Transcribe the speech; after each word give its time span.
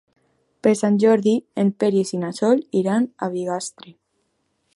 Per 0.67 0.71
Sant 0.79 0.97
Jordi 1.03 1.35
en 1.65 1.69
Peris 1.83 2.15
i 2.17 2.21
na 2.25 2.33
Sol 2.41 2.65
iran 2.83 3.09
a 3.27 3.31
Bigastre. 3.37 3.99